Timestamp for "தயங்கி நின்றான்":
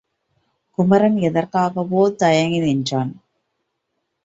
2.15-3.13